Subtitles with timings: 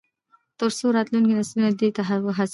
[0.59, 2.47] تر څو راتلونکي نسلونه دې ته وهڅوي.